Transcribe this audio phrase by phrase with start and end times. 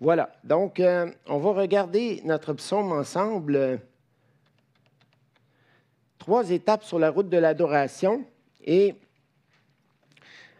[0.00, 0.30] Voilà.
[0.44, 3.80] Donc, euh, on va regarder notre psaume ensemble.
[6.18, 8.24] Trois étapes sur la route de l'adoration.
[8.64, 8.94] Et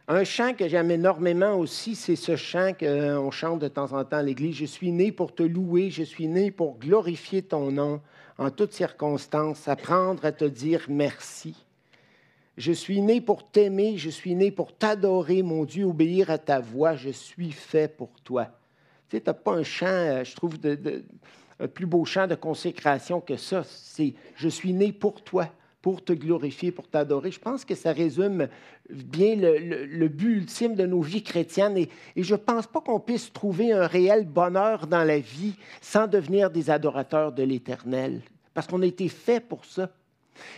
[0.08, 4.16] un chant que j'aime énormément aussi, c'est ce chant qu'on chante de temps en temps
[4.16, 4.56] à l'Église.
[4.56, 8.00] Je suis né pour te louer, je suis né pour glorifier ton nom
[8.38, 11.54] en toutes circonstances, apprendre à te dire merci.
[12.56, 16.58] Je suis né pour t'aimer, je suis né pour t'adorer, mon Dieu, obéir à ta
[16.58, 18.48] voix, je suis fait pour toi.
[19.08, 21.04] Tu n'as pas un chant, euh, je trouve, de,
[21.60, 23.62] un plus beau chant de consécration que ça.
[23.64, 25.48] C'est Je suis né pour toi
[25.82, 27.30] pour te glorifier, pour t'adorer.
[27.30, 28.48] Je pense que ça résume
[28.90, 33.32] bien le, but ultime de nos vies chrétiennes et, je ne pense pas qu'on puisse
[33.32, 38.20] trouver un réel bonheur dans la vie sans devenir des adorateurs de l'Éternel,
[38.54, 39.90] parce qu'on a été fait pour ça.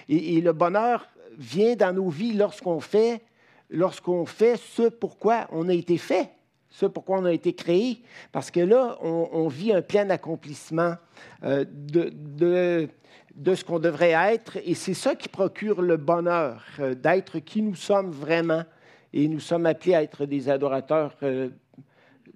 [0.09, 1.07] Et, le bonheur
[1.39, 3.23] vient dans nos vies lorsqu'on fait,
[3.69, 6.31] lorsqu'on fait ce pourquoi on a été fait
[6.71, 8.01] ce pourquoi on a été créé,
[8.33, 10.95] parce que là, on, vit un plein accomplissement
[11.43, 12.13] euh, de,
[13.35, 14.57] de, ce qu'on devrait être.
[14.65, 18.63] Et c'est ça qui procure le bonheur, euh, d'être qui nous sommes vraiment.
[19.13, 21.49] Et nous sommes appelés à être des adorateurs euh,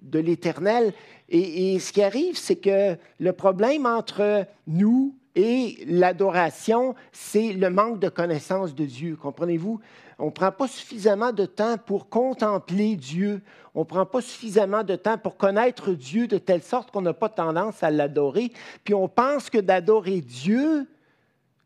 [0.01, 0.93] de l'Éternel.
[1.29, 7.99] Et, ce qui arrive, c'est que le problème entre nous et l'adoration, c'est le manque
[7.99, 9.15] de connaissance de Dieu.
[9.15, 9.79] Comprenez-vous?
[10.17, 13.41] On ne prend pas suffisamment de temps pour contempler Dieu.
[13.73, 17.13] On ne prend pas suffisamment de temps pour connaître Dieu de telle sorte qu'on n'a
[17.13, 18.51] pas tendance à l'adorer.
[18.83, 20.87] Puis on pense que d'adorer Dieu,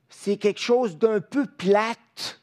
[0.09, 2.41] c'est quelque chose d'un peu plate.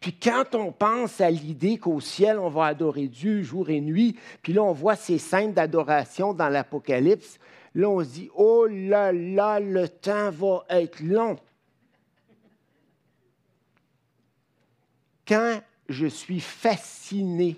[0.00, 4.16] Puis quand on pense à l'idée qu'au ciel, on va adorer Dieu jour et nuit,
[4.42, 7.38] puis là, on voit ces scènes d'adoration dans l'Apocalypse,
[7.74, 11.36] là, on se dit, oh là là, le temps va être long.
[15.26, 17.56] Quand je suis fasciné,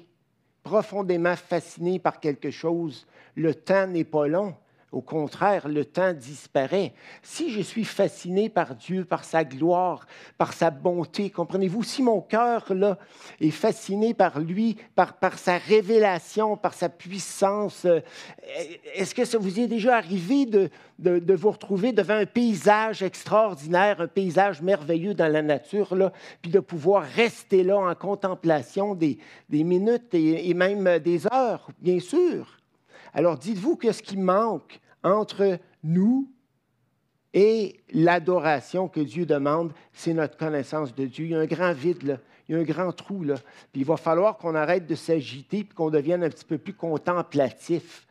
[0.62, 4.54] profondément fasciné par quelque chose, le temps n'est pas long.
[4.92, 6.94] Au contraire, le temps disparaît.
[7.20, 10.06] Si je suis fasciné par Dieu, par sa gloire,
[10.38, 12.72] par sa bonté, comprenez-vous, si mon cœur
[13.40, 18.00] est fasciné par lui, par, sa révélation, par sa puissance, euh,
[18.94, 20.70] est-ce que ça vous est déjà arrivé de,
[21.00, 26.52] de, vous retrouver devant un paysage extraordinaire, un paysage merveilleux dans la nature, là, puis
[26.52, 32.56] de pouvoir rester là en contemplation des, des minutes et même des heures, bien sûr?
[33.16, 36.30] Alors dites-vous que ce qui manque entre nous
[37.32, 41.24] et l'adoration que Dieu demande, c'est notre connaissance de Dieu.
[41.24, 42.18] Il y a un grand vide là.
[42.46, 43.36] Il y a un grand trou là.
[43.72, 48.06] Il va falloir qu'on arrête de s'agiter qu'on devienne un petit peu plus contemplatif.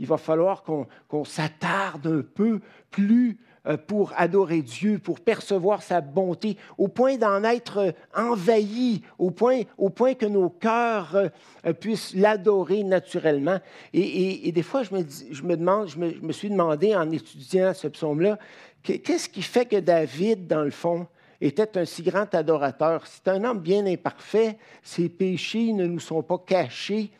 [0.00, 3.38] Il va falloir qu'on s'attarde un peu plus
[3.76, 9.62] pour adorer Dieu, pour percevoir sa bonté, au point d'en être euh, envahi, au point,
[9.76, 13.58] au point que nos cœurs euh, puissent l'adorer naturellement.
[13.92, 17.88] Et, des fois, je me, je me demande, je me, suis demandé en étudiant ce
[17.88, 18.38] psaume-là,
[18.82, 21.06] qu'est-ce qui fait que David, dans le fond,
[21.40, 23.06] était un si grand adorateur?
[23.06, 24.56] C'est un homme bien imparfait.
[24.82, 27.10] Ses péchés ne nous sont pas cachés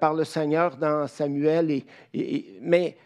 [0.00, 1.82] par le Seigneur dans Samuel.
[2.60, 2.96] Mais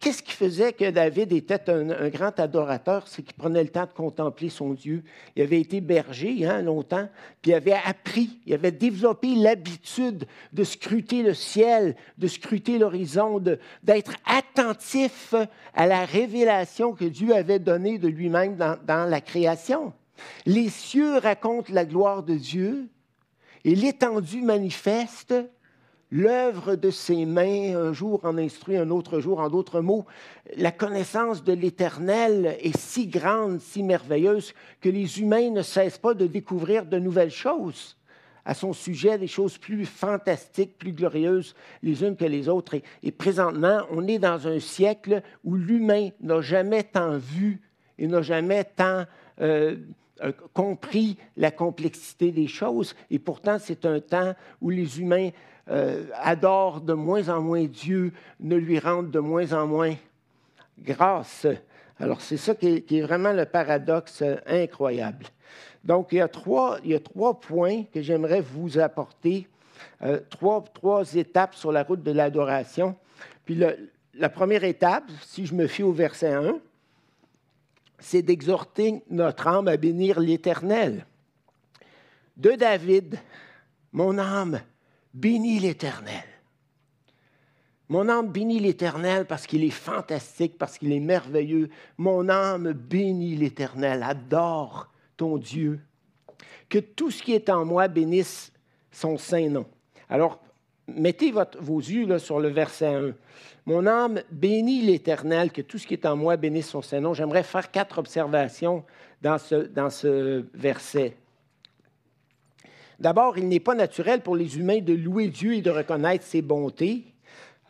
[0.00, 3.08] Qu'est-ce qui faisait que David était un, grand adorateur?
[3.08, 5.02] C'est qu'il prenait le temps de contempler son Dieu.
[5.34, 7.08] Il avait été berger hein, longtemps,
[7.42, 13.42] puis il avait appris, il avait développé l'habitude de scruter le ciel, de scruter l'horizon,
[13.82, 15.34] d'être attentif
[15.74, 19.92] à la révélation que Dieu avait donnée de lui-même dans, dans la création.
[20.46, 22.88] Les cieux racontent la gloire de Dieu
[23.64, 25.34] et l'étendue manifeste
[26.10, 30.06] L'œuvre de ses mains, un jour en instruit, un autre jour en d'autres mots,
[30.56, 36.14] la connaissance de l'Éternel est si grande, si merveilleuse, que les humains ne cessent pas
[36.14, 37.98] de découvrir de nouvelles choses
[38.48, 42.76] à son sujet, des choses plus fantastiques, plus glorieuses les unes que les autres.
[43.02, 47.60] Et, présentement, on est dans un siècle où l'humain n'a jamais tant vu
[47.98, 49.04] et n'a jamais tant
[49.42, 49.76] euh,
[50.22, 52.96] euh, compris la complexité des choses.
[53.10, 55.28] Et pourtant, c'est un temps où les humains
[55.70, 59.94] euh, adore de moins en moins Dieu, ne lui rendent de moins en moins
[60.78, 61.46] grâce.
[62.00, 65.26] Alors, c'est ça qui est, vraiment le paradoxe incroyable.
[65.84, 69.48] Donc, il y a trois, il y a trois points que j'aimerais vous apporter,
[70.02, 72.96] euh, trois, trois, étapes sur la route de l'adoration.
[73.44, 73.60] Puis
[74.14, 76.58] la première étape, si je me fie au verset 1,
[77.98, 81.04] c'est d'exhorter notre âme à bénir l'Éternel.
[82.36, 83.18] De David,
[83.92, 84.60] mon âme,
[85.20, 86.24] bénis l'Éternel.
[87.88, 91.70] Mon âme bénit l'Éternel parce qu'il est fantastique, parce qu'il est merveilleux.
[91.96, 95.80] Mon âme bénit l'Éternel, adore ton Dieu.
[96.68, 98.52] Que tout ce qui est en moi bénisse
[98.92, 99.66] son saint nom.
[100.08, 100.40] Alors,
[100.86, 103.14] mettez vos yeux sur le verset 1.
[103.66, 107.12] Mon âme bénit l'Éternel, que tout ce qui est en moi bénisse son Saint-Nom.
[107.12, 108.84] J'aimerais faire quatre observations
[109.20, 111.16] dans ce verset.
[112.98, 116.42] D'abord, il n'est pas naturel pour les humains de louer Dieu et de reconnaître ses
[116.42, 117.04] bontés.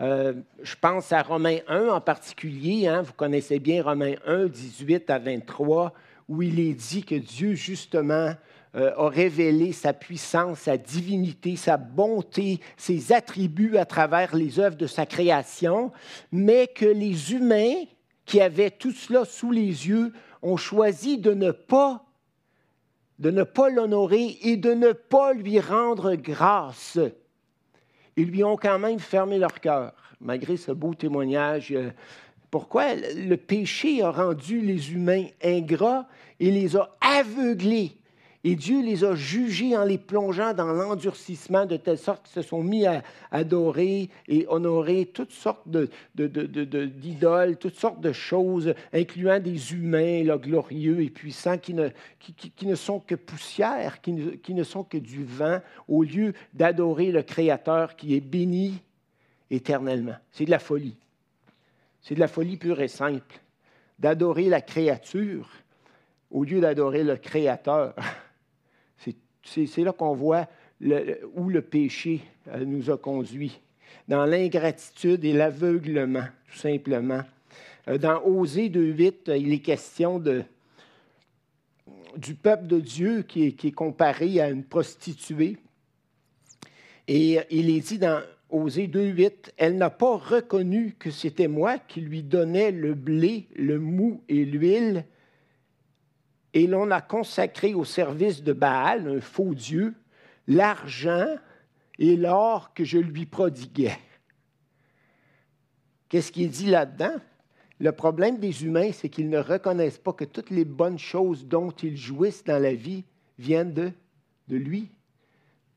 [0.00, 0.32] Euh,
[0.62, 2.86] je pense à Romains 1 en particulier.
[2.86, 3.02] Hein.
[3.02, 5.92] vous connaissez bien Romains 1, 18 à 23,
[6.28, 8.32] où il est dit que Dieu, justement,
[8.74, 14.76] euh, a révélé sa puissance, sa divinité, sa bonté, ses attributs à travers les œuvres
[14.76, 15.92] de sa création,
[16.32, 17.84] mais que les humains
[18.24, 22.07] qui avaient tout cela sous les yeux ont choisi de ne pas
[23.18, 26.98] de ne pas l'honorer et de ne pas lui rendre grâce.
[28.16, 31.74] Ils lui ont quand même fermé leur cœur, malgré ce beau témoignage.
[32.50, 32.94] Pourquoi?
[32.94, 36.08] Le péché a rendu les humains ingrats
[36.40, 37.92] et les a aveuglés
[38.44, 42.48] et Dieu les a jugés en les plongeant dans l'endurcissement de telle sorte qu'ils se
[42.48, 43.02] sont mis à
[43.32, 45.66] adorer et honorer toutes sortes
[46.14, 53.16] d'idoles, toutes sortes de choses, incluant des humains glorieux et puissants qui ne, sont que
[53.16, 58.14] poussière, qui ne, qui ne sont que du vent, au lieu d'adorer le Créateur qui
[58.14, 58.80] est béni
[59.50, 60.16] éternellement.
[60.30, 60.96] C'est de la folie.
[62.02, 63.40] C'est de la folie pure et simple.
[63.98, 65.50] D'adorer la créature
[66.30, 67.94] au lieu d'adorer le Créateur.
[69.42, 70.46] C'est là qu'on voit
[70.80, 73.60] où le péché euh, nous a conduits,
[74.06, 77.22] dans l'ingratitude et l'aveuglement, tout simplement.
[77.88, 80.22] Euh, dans Osée 2.8, il est question
[82.16, 85.56] du peuple de Dieu qui est, qui est, comparé à une prostituée.
[87.06, 92.00] Et il est dit dans Osée 2.8, elle n'a pas reconnu que c'était moi qui
[92.00, 95.04] lui donnais le blé, le mou et l'huile,
[96.58, 99.94] et l'on a consacré au service de Baal, un faux dieu,
[100.48, 101.36] l'argent
[102.00, 103.98] et l'or que je lui prodiguais.
[106.08, 107.14] Qu'est-ce qu'il dit là-dedans?
[107.78, 111.70] Le problème des humains, c'est qu'ils ne reconnaissent pas que toutes les bonnes choses dont
[111.70, 113.04] ils jouissent dans la vie
[113.38, 113.92] viennent de,
[114.48, 114.90] de lui.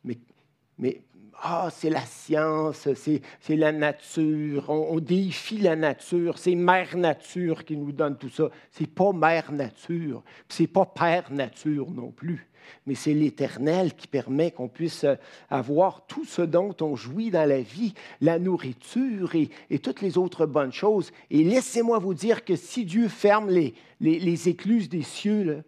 [0.03, 1.03] Mais
[1.43, 7.75] ah, c'est la science, c'est la nature, on, défie la nature, c'est Mère Nature qui
[7.77, 8.49] nous donne tout ça.
[8.69, 12.47] C'est pas Mère Nature, c'est pas Père Nature non plus,
[12.85, 15.03] mais c'est l'Éternel qui permet qu'on puisse
[15.49, 20.45] avoir tout ce dont on jouit dans la vie, la nourriture et, toutes les autres
[20.45, 21.11] bonnes choses.
[21.31, 25.63] Et laissez-moi vous dire que si Dieu ferme les, les écluses des cieux,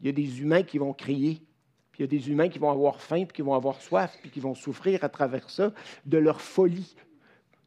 [0.00, 1.42] il y a des humains qui vont crier
[1.94, 4.18] puis il y a des humains qui vont avoir faim, puis qui vont avoir soif,
[4.20, 5.72] puis qui vont souffrir à travers ça
[6.04, 6.96] de leur folie,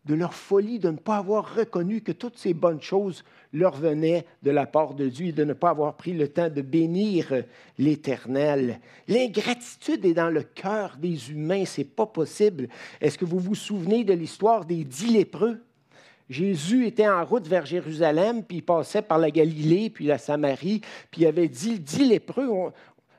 [0.03, 4.25] de leur folie de ne pas avoir reconnu que toutes ces bonnes choses leur venaient
[4.43, 7.41] de la part de Dieu et de ne pas avoir pris le temps de bénir
[7.77, 8.81] l'Éternel.
[9.07, 12.67] L'ingratitude est dans le cœur des humains, c'est pas possible.
[12.99, 15.63] Est-ce que vous vous souvenez de l'histoire des dix lépreux?
[16.29, 20.81] Jésus était en route vers Jérusalem, puis il passait par la Galilée, puis la Samarie,
[21.09, 22.49] puis il avait dix, dix lépreux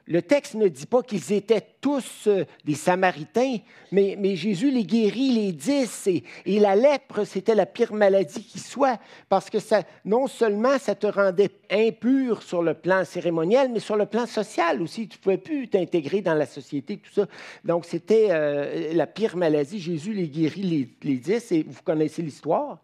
[0.08, 3.58] le texte ne dit pas qu'ils étaient tous euh, des Samaritains,
[3.92, 6.24] mais, Jésus les guérit, les dix, et,
[6.58, 11.06] la lèpre, c'était la pire maladie qui soit, parce que ça, non seulement ça te
[11.06, 15.08] rendait impur sur le plan cérémoniel, mais sur le plan social aussi.
[15.08, 17.26] Tu ne pouvais plus t'intégrer dans la société, tout ça.
[17.64, 19.78] Donc, c'était euh, la pire maladie.
[19.78, 22.78] Jésus les guérit, les, les dix, et vous connaissez l'histoire.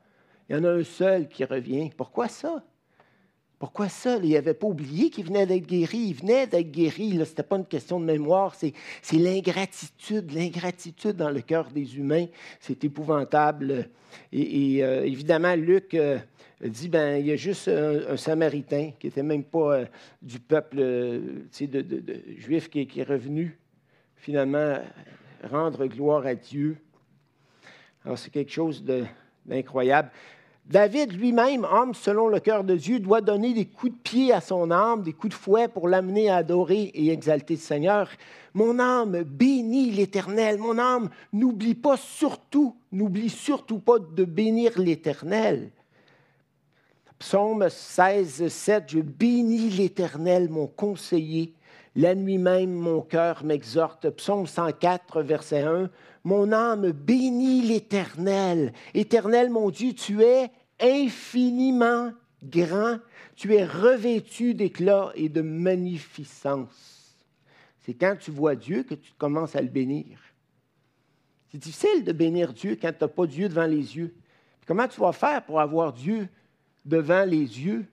[0.49, 1.91] Il y en a un seul qui revient.
[1.97, 2.63] Pourquoi ça?
[3.59, 4.19] Pourquoi ça?
[4.23, 5.99] Il n'avait pas oublié qu'il venait d'être guéri.
[6.09, 7.13] Il venait d'être guéri.
[7.13, 8.55] Ce n'était pas une question de mémoire.
[8.55, 8.73] C'est,
[9.13, 12.27] l'ingratitude, l'ingratitude dans le cœur des humains.
[12.61, 13.89] C'est épouvantable.
[14.33, 16.19] Et, euh, évidemment, Luc euh,
[16.63, 19.87] dit, ben, il y a juste un, Samaritain qui n'était même pas euh,
[20.21, 21.21] du peuple
[22.37, 23.59] juif qui, est revenu
[24.17, 24.79] finalement
[25.51, 26.77] rendre gloire à Dieu.
[28.05, 28.85] Alors c'est quelque chose
[29.47, 30.11] d'incroyable.
[30.67, 34.41] David lui-même, homme selon le cœur de Dieu, doit donner des coups de pied à
[34.41, 38.09] son âme, des coups de fouet pour l'amener à adorer et exalter le Seigneur.
[38.55, 40.57] Mon âme bénit l'Éternel.
[40.57, 45.71] Mon âme n'oublie pas surtout, n'oublie surtout pas de bénir l'Éternel.
[47.19, 51.53] Psaume 16, 7, je bénis l'Éternel, mon conseiller.
[51.95, 54.09] La nuit même, mon cœur m'exhorte.
[54.11, 55.91] Psaume 104, verset 1.
[56.25, 58.73] Mon âme bénit l'Éternel.
[58.95, 60.51] Éternel, mon Dieu, tu es
[60.81, 62.13] infiniment
[62.43, 62.99] grand.
[63.37, 67.17] Tu es revêtu d'éclat et de magnificence.
[67.81, 70.19] C'est quand tu vois Dieu que tu commences à le bénir.
[71.51, 74.15] C'est difficile de bénir Dieu quand tu n'as pas Dieu devant les yeux.
[74.67, 76.29] Comment tu vas faire pour avoir Dieu
[76.85, 77.87] devant les yeux?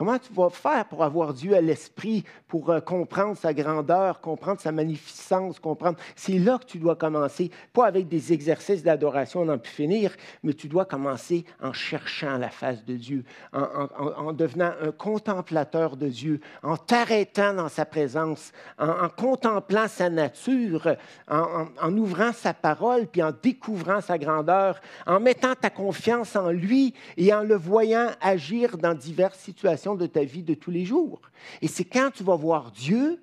[0.00, 4.58] Comment tu vas faire pour avoir Dieu à l'esprit, pour euh, comprendre sa grandeur, comprendre
[4.58, 5.98] sa magnificence, comprendre?
[6.16, 10.16] C'est là que tu dois commencer, pas avec des exercices d'adoration, on n'en peut finir,
[10.42, 16.08] mais tu dois commencer en cherchant la face de Dieu, en, devenant un contemplateur de
[16.08, 20.96] Dieu, en t'arrêtant dans sa présence, en, contemplant sa nature,
[21.28, 26.94] en, ouvrant sa parole, puis en découvrant sa grandeur, en mettant ta confiance en lui
[27.18, 31.20] et en le voyant agir dans diverses situations de ta vie de tous les jours.
[31.62, 33.22] Et c'est quand tu vas voir Dieu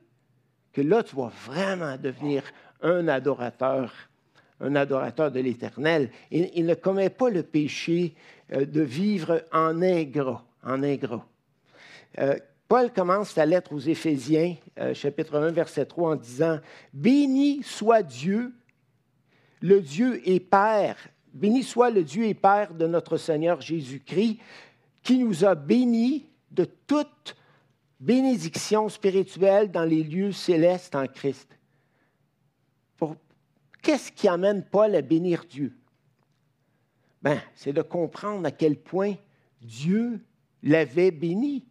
[0.74, 2.43] que là, tu vas vraiment devenir
[2.81, 3.93] un adorateur,
[4.59, 6.12] un adorateur de l'Éternel.
[6.31, 8.13] Il, ne commet pas le péché
[8.51, 10.45] euh, de vivre en ingrat.
[12.19, 12.36] Euh,
[12.67, 16.59] Paul commence sa lettre aux Éphésiens, euh, chapitre 1, verset 3, en disant,
[16.93, 18.53] Béni soit Dieu,
[19.62, 20.97] le Dieu et Père,
[21.33, 24.39] béni soit le Dieu et Père de notre Seigneur Jésus-Christ,
[25.01, 27.35] qui nous a bénis de toute
[27.99, 31.57] bénédiction spirituelle dans les lieux célestes en Christ.
[33.81, 35.73] Qu'est-ce qui amène Paul à bénir Dieu?
[37.21, 39.15] Ben, c'est de comprendre à quel point
[39.61, 40.19] Dieu
[40.61, 41.65] l'avait béni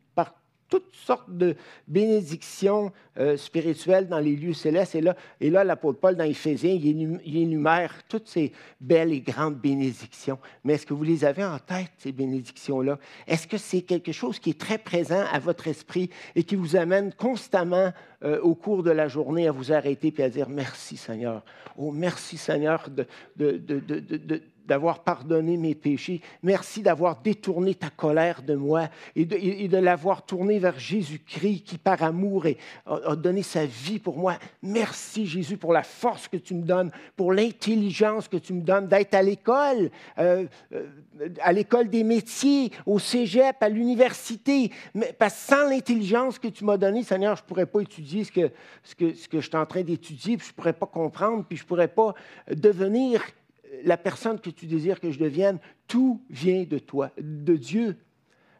[0.68, 1.56] toutes sortes de
[1.86, 4.94] bénédictions euh, spirituelles dans les lieux célestes.
[4.94, 9.56] Et là, et là l'apôtre Paul, dans Éphésiens, il, énumère toutes ces belles et grandes
[9.56, 10.38] bénédictions.
[10.64, 12.98] Mais est-ce que vous les avez en tête, ces bénédictions-là?
[13.26, 16.76] Est-ce que c'est quelque chose qui est très présent à votre esprit et qui vous
[16.76, 17.92] amène constamment
[18.24, 21.44] euh, au cours de la journée à vous arrêter et à dire merci Seigneur.
[21.76, 23.06] Oh, merci Seigneur de,
[23.36, 26.20] de, de d'avoir pardonné mes péchés.
[26.42, 32.02] Merci d'avoir détourné ta colère de moi et de, l'avoir tournée vers Jésus-Christ qui, par
[32.02, 32.46] amour,
[32.86, 34.38] a, donné sa vie pour moi.
[34.62, 38.88] Merci, Jésus, pour la force que tu me donnes, pour l'intelligence que tu me donnes
[38.88, 40.86] d'être à l'école, euh, euh,
[41.40, 44.70] à l'école des métiers, au cégep, à l'université.
[45.18, 48.32] Parce que sans l'intelligence que tu m'as donnée, Seigneur, je ne pourrais pas étudier ce
[48.32, 48.50] que,
[48.82, 48.94] ce
[49.28, 51.88] que, je suis en train d'étudier, je ne pourrais pas comprendre, puis je ne pourrais
[51.88, 52.14] pas
[52.50, 53.22] devenir
[53.84, 57.96] la personne que tu désires que je devienne, tout vient de toi, de Dieu.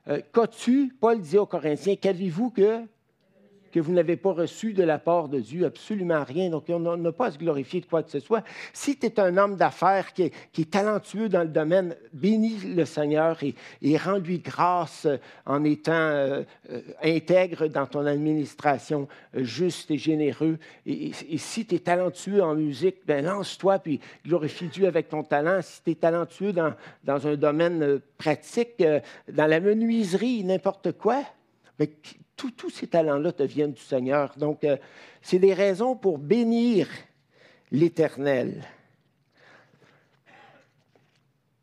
[0.08, 2.82] Euh, qu'as-tu, Paul disait aux Corinthiens, qu'avez-vous que
[3.76, 6.48] que vous n'avez pas reçu de la part de Dieu, absolument rien.
[6.48, 8.42] Donc, on n'a pas à se glorifier de quoi que ce soit.
[8.72, 13.38] Si tu es un homme d'affaires qui, est, talentueux dans le domaine, bénis le Seigneur
[13.42, 20.56] et, rends-lui grâce euh, en étant euh, euh, intègre dans ton administration, juste et généreux.
[20.86, 25.60] Et, si tu es talentueux en musique, ben lance-toi puis glorifie Dieu avec ton talent.
[25.60, 26.72] Si tu es talentueux dans,
[27.04, 28.82] dans un domaine pratique,
[29.30, 31.22] dans la menuiserie, n'importe quoi,
[31.78, 31.88] ben,
[32.36, 34.32] tous ces talents-là te viennent du Seigneur.
[34.36, 34.76] Donc, euh,
[35.22, 36.88] c'est des raisons pour bénir
[37.70, 38.62] l'Éternel.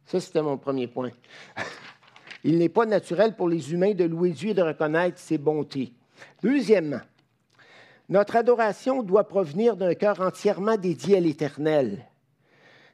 [0.06, 1.12] Ça, c'était mon premier point.
[2.44, 5.94] Il n'est pas naturel pour les humains de louer Dieu et de reconnaître ses bontés.
[6.42, 7.02] Deuxièmement,
[8.10, 12.06] notre adoration doit provenir d'un cœur entièrement dédié à l'Éternel.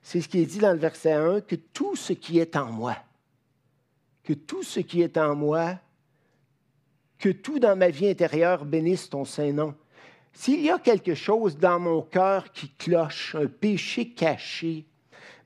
[0.03, 2.71] C'est ce qui est dit dans le verset 1, que tout ce qui est en
[2.71, 2.95] moi,
[4.24, 5.75] que tout ce qui est en moi
[7.19, 9.75] que tout dans ma vie intérieure bénisse ton Saint-Nom.
[10.33, 14.85] S'il y a quelque chose dans mon cœur qui cloche, un péché caché,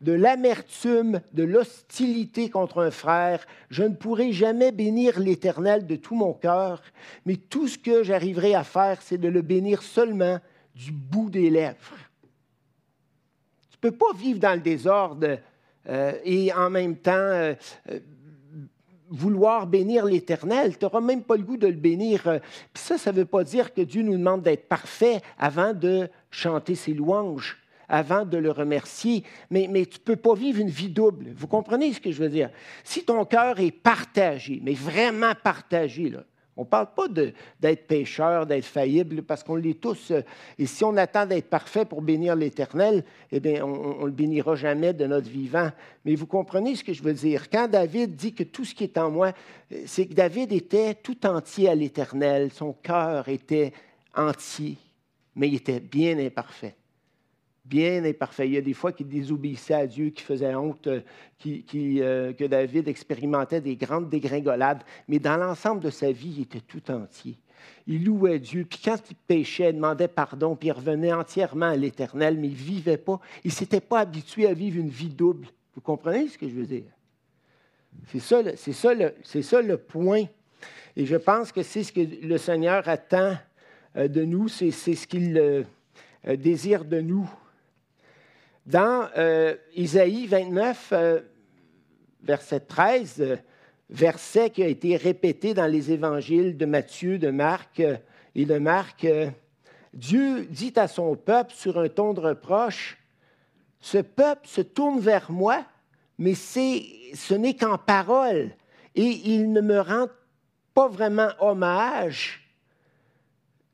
[0.02, 6.16] de l'amertume, de l'hostilité contre un frère, je ne pourrai jamais bénir l'Éternel de tout
[6.16, 6.82] mon cœur,
[7.26, 10.40] mais tout ce que j'arriverai à faire, c'est de le bénir seulement
[10.76, 11.98] du bout des lèvres.
[13.72, 15.40] Tu ne peux pas vivre dans le désordre
[15.88, 17.56] euh, et en même temps euh,
[19.14, 22.28] vouloir bénir l'Éternel, tu n'auras même pas le goût de le bénir.
[22.28, 22.40] Euh,
[22.74, 26.10] puis ça, ça ne veut pas dire que Dieu nous demande d'être parfait avant de
[26.32, 29.24] chanter ses louanges, avant de le remercier.
[29.52, 31.28] Mais, mais tu ne peux pas vivre une vie double.
[31.36, 32.50] Vous comprenez ce que je veux dire?
[32.84, 36.24] Si ton cœur est partagé, mais vraiment partagé, là,
[36.56, 40.12] on ne parle pas d'être pécheur, d'être faillible, parce qu'on l'est tous.
[40.12, 40.22] Euh,
[40.60, 44.56] et si on attend d'être parfait pour bénir l'Éternel, eh bien, on ne le bénira
[44.56, 45.72] jamais de notre vivant.
[46.06, 47.50] Mais vous comprenez ce que je veux dire?
[47.50, 49.32] Quand David dit que tout ce qui est en moi,
[49.72, 52.52] euh, c'est que David était tout entier à l'Éternel.
[52.52, 53.74] Son cœur était
[54.16, 54.78] entier,
[55.36, 56.76] mais il était bien imparfait
[57.66, 58.48] bien imparfait.
[58.48, 61.02] Il y a des fois qu'il désobéissait à Dieu, qui faisait honte, euh,
[61.46, 66.60] euh, que David expérimentait des grandes dégringolades, mais dans l'ensemble de sa vie, il était
[66.60, 67.38] tout entier.
[67.88, 71.76] Il louait Dieu, puis quand il péchait, il demandait pardon, puis il revenait entièrement à
[71.76, 73.20] l'Éternel, mais il ne vivait pas.
[73.44, 75.48] Il ne s'était pas habitué à vivre une vie double.
[75.76, 76.92] Vous comprenez ce que je veux dire?
[78.08, 78.94] C'est ça, c'est ça,
[79.24, 80.26] ça, le point.
[80.96, 83.38] Et je pense que c'est ce que le Seigneur attend
[83.96, 85.66] euh, de nous, c'est ce qu'il
[86.26, 87.30] désire de nous.
[88.66, 91.20] Dans euh, Isaïe 29, euh,
[92.24, 93.40] verset 13,
[93.90, 97.98] verset qui a été répété dans les évangiles de Matthieu, de Marc euh,
[98.36, 99.04] et de Marc.
[99.04, 99.30] Euh,
[99.94, 102.98] Dieu dit à son peuple sur un ton de reproche,
[103.82, 105.66] ce peuple se tourne vers moi,
[106.18, 108.52] mais ce n'est qu'en parole,
[108.96, 110.08] et il ne me rend
[110.74, 112.50] pas vraiment hommage,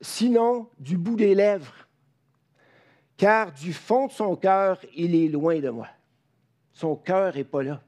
[0.01, 1.87] sinon du bout des lèvres,
[3.19, 5.87] car du fond de son cœur, il est loin de moi.
[6.71, 7.81] Son cœur n'est pas là.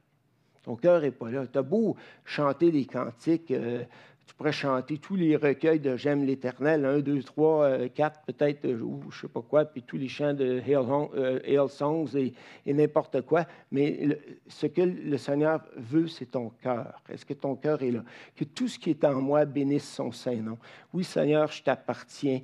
[0.61, 1.47] Ton cœur n'est pas là.
[1.47, 1.95] Tu beau
[2.25, 3.85] chanter des cantiques, euh,
[4.31, 8.79] tu pourrais chanter tous les recueils de J'aime l'Éternel, 1, 2, 3, 4 peut-être, euh,
[8.79, 12.33] ou je ne sais pas quoi, puis tous les chants de Hail, euh, Songs et,
[12.65, 13.45] n'importe quoi.
[13.73, 17.01] Mais ce que le Seigneur veut, c'est ton cœur.
[17.09, 18.05] Est-ce que ton cœur est là?
[18.33, 20.57] Que tout ce qui est en moi bénisse son Saint-Nom.
[20.93, 22.39] Oui, Seigneur, je t'appartiens.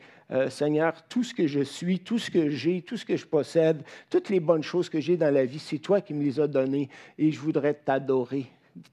[0.50, 3.82] Seigneur, tout ce que je suis, tout ce que j'ai, tout ce que je possède,
[4.10, 6.48] toutes les bonnes choses que j'ai dans la vie, c'est toi qui me les as
[6.48, 8.48] données et je voudrais t'adorer,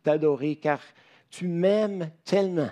[0.04, 0.78] t'adorer car
[1.28, 2.70] tu m'aimes tellement.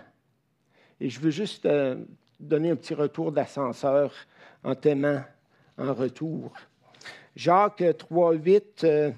[1.03, 1.97] Et je veux juste euh,
[2.39, 4.13] donner un petit retour d'ascenseur
[4.63, 5.21] en t'aimant
[5.77, 6.53] en retour.
[7.35, 8.85] Jacques 3, 8.
[8.85, 9.11] Euh,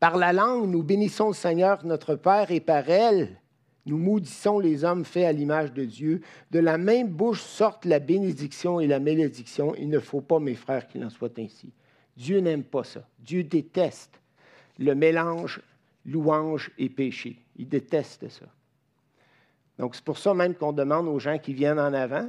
[0.00, 3.38] par la langue, nous bénissons le Seigneur notre Père et par elle,
[3.86, 6.22] nous maudissons les hommes faits à l'image de Dieu.
[6.50, 9.76] De la même bouche sortent la bénédiction et la malédiction.
[9.76, 11.72] Il ne faut pas, mes frères, qu'il en soit ainsi.
[12.16, 13.06] Dieu n'aime pas ça.
[13.20, 14.20] Dieu déteste
[14.76, 15.60] le mélange
[16.04, 17.36] louange et péché.
[17.54, 18.46] Il déteste ça.
[19.80, 22.28] Donc, c'est pour ça même qu'on demande aux gens qui viennent en avant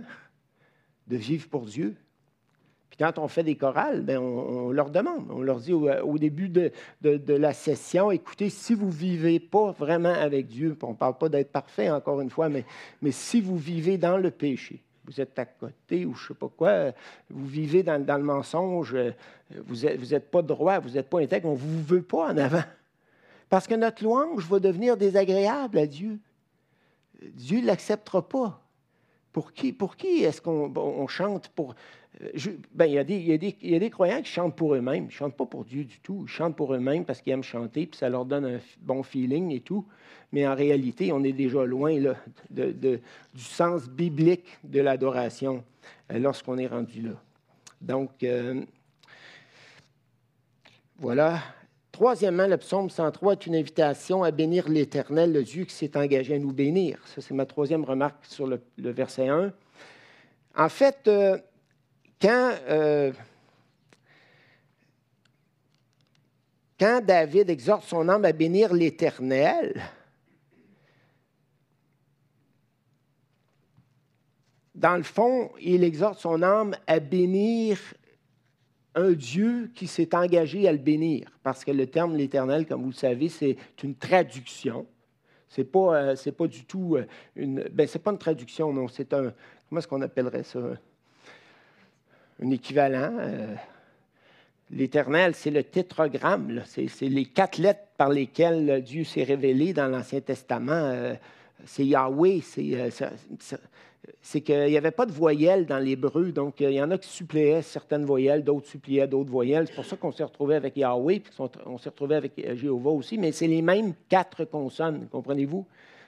[1.07, 1.97] de vivre pour Dieu.
[2.89, 6.47] Puis quand on fait des chorales, bien, on, leur demande, on leur dit au, début
[6.47, 11.17] de, la session, écoutez, si vous ne vivez pas vraiment avec Dieu, on ne parle
[11.17, 12.63] pas d'être parfait encore une fois, mais,
[13.01, 16.33] mais si vous vivez dans le péché, vous êtes à côté ou je ne sais
[16.33, 16.93] pas quoi,
[17.29, 18.95] vous vivez dans, le mensonge,
[19.65, 22.31] vous n'êtes vous êtes pas droit, vous n'êtes pas intègre, on ne vous veut pas
[22.31, 22.63] en avant.
[23.49, 26.17] Parce que notre louange va devenir désagréable à Dieu.
[27.21, 28.61] Dieu ne l'acceptera pas.
[29.31, 31.73] Pour qui, pour qui est-ce qu'on chante pour.
[32.73, 32.99] ben, il, y
[33.33, 33.37] a
[33.79, 35.05] des, croyants qui chantent pour eux-mêmes.
[35.05, 36.23] Ils ne chantent pas pour Dieu du tout.
[36.23, 39.51] Ils chantent pour eux-mêmes parce qu'ils aiment chanter, puis ça leur donne un bon feeling
[39.51, 39.85] et tout.
[40.33, 42.15] Mais en réalité, on est déjà loin là,
[42.49, 42.99] du
[43.37, 45.63] sens biblique de l'adoration
[46.11, 47.21] euh, lorsqu'on est rendu là.
[47.81, 48.61] Donc, euh,
[50.97, 51.39] voilà.
[52.01, 56.33] Troisièmement, le psaume 103 est une invitation à bénir l'Éternel, le Dieu qui s'est engagé
[56.33, 56.97] à nous bénir.
[57.05, 59.53] Ça, c'est ma troisième remarque sur le, verset 1.
[60.57, 61.37] En fait, euh,
[62.19, 63.11] quand, euh,
[66.79, 69.79] quand David exhorte son âme à bénir l'Éternel,
[74.73, 77.77] dans le fond, il exhorte son âme à bénir
[78.95, 82.89] un Dieu qui s'est engagé à le bénir, parce que le terme l'Éternel, comme vous
[82.89, 84.85] le savez, c'est une traduction.
[85.47, 87.67] C'est pas, euh, pas du tout euh, une.
[87.73, 88.87] Ben, c'est pas une traduction, non.
[88.87, 89.33] C'est un.
[89.67, 90.59] Comment est-ce qu'on appellerait ça?
[92.41, 93.17] Un équivalent.
[93.19, 93.55] Euh,
[94.73, 96.61] L'Éternel, c'est le tétragramme.
[96.65, 101.17] C'est, les quatre lettres par lesquelles Dieu s'est révélé dans l'Ancien Testament.
[101.65, 102.41] C'est Yahweh.
[102.41, 102.91] C'est,
[104.21, 106.31] c'est qu'il n'y avait pas de voyelles dans l'hébreu.
[106.31, 109.67] Donc, il y en a qui suppléaient certaines voyelles, d'autres suppléaient d'autres voyelles.
[109.67, 111.33] C'est pour ça qu'on s'est retrouvé avec Yahweh, puis
[111.65, 113.17] on s'est retrouvé avec euh, Jéhovah aussi.
[113.17, 115.65] Mais c'est les mêmes quatre consonnes, comprenez-vous?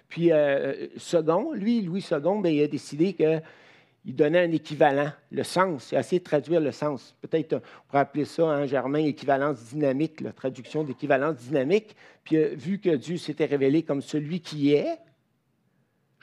[0.10, 5.44] Puis, euh, second, lui, Louis II, ben, il a décidé qu'il donnait un équivalent, le
[5.44, 5.92] sens.
[5.92, 7.16] Il a essayé de traduire le sens.
[7.22, 11.96] Peut-être, on pourrait appeler ça en germain équivalence dynamique, la traduction d'équivalence dynamique.
[12.24, 15.00] Puis, euh, vu que Dieu s'était révélé comme celui qui est,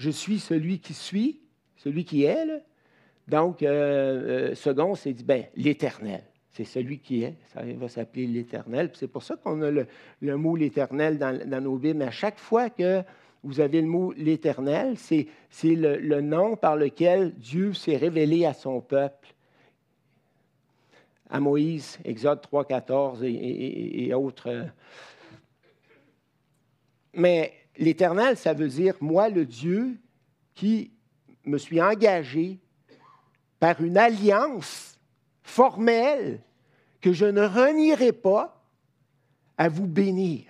[0.01, 1.43] je suis celui qui suis,
[1.77, 2.65] celui qui est.
[3.29, 6.25] Donc, euh, euh, second, c'est dit, ben, l'éternel.
[6.49, 7.35] C'est celui qui est.
[7.53, 8.91] Ça va s'appeler l'éternel.
[8.95, 11.99] C'est pour ça qu'on a le, mot l'éternel dans, nos Bibles.
[11.99, 13.03] Mais à chaque fois que
[13.43, 15.27] vous avez le mot l'éternel, c'est
[15.65, 19.35] le, nom par lequel Dieu s'est révélé à son peuple.
[21.29, 24.67] À Moïse, Exode 3, 14 et, et autres.
[27.13, 29.97] Mais l'éternel, ça veut dire moi, le Dieu
[30.55, 30.93] qui
[31.45, 32.59] me suis engagé
[33.59, 34.99] par une alliance
[35.43, 36.40] formelle
[37.01, 38.62] que je ne renierai pas
[39.57, 40.45] à vous bénir.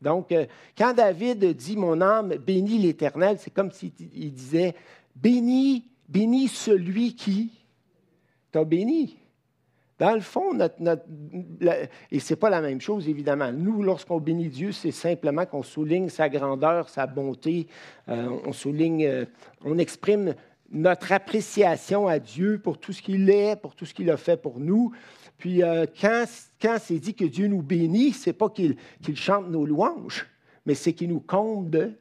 [0.00, 4.74] Donc, euh, quand David dit Mon âme bénit l'Éternel, c'est comme s'il disait
[5.14, 7.52] Bénis, bénis celui qui
[8.50, 9.16] t'a béni.
[10.02, 10.74] Dans le fond, notre,
[12.10, 13.52] et ce n'est pas la même chose, évidemment.
[13.52, 17.68] Nous, lorsqu'on bénit Dieu, c'est simplement qu'on souligne sa grandeur, sa bonté.
[18.08, 19.26] Euh, on souligne, euh,
[19.64, 20.34] on exprime
[20.72, 24.36] notre appréciation à Dieu pour tout ce qu'il est, pour tout ce qu'il a fait
[24.36, 24.90] pour nous.
[25.38, 26.24] Puis euh, quand,
[26.60, 28.76] quand c'est dit que Dieu nous bénit, ce n'est pas qu'il
[29.14, 30.26] chante nos louanges,
[30.66, 31.94] mais c'est qu'il nous comble